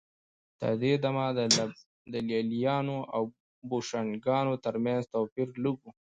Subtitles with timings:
[0.59, 1.25] تر دې دمه
[2.11, 3.23] د لېلیانو او
[3.69, 5.85] بوشنګانو ترمنځ توپیر لږ و